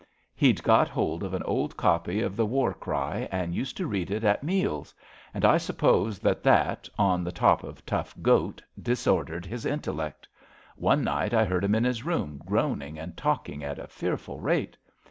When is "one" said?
10.75-11.03